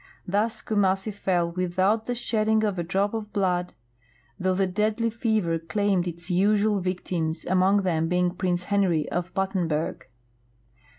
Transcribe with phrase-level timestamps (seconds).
[0.27, 3.75] Thus Kumassi fell without the shedding of a drop of blood,
[4.39, 9.31] though the deadly fever claimed its usual vic tims, among them being Prince Henry of
[9.35, 10.07] Battenberg.